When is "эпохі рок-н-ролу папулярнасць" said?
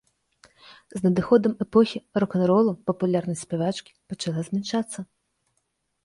1.65-3.43